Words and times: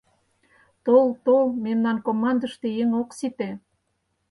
—Тол, 0.85 1.07
тол, 1.25 1.45
мемнан 1.65 1.97
командыште 2.05 2.67
еҥ 2.81 2.89
ок 3.01 3.09
сите. 3.17 3.49